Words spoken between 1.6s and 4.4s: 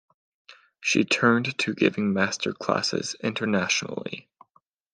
giving master classes internationally.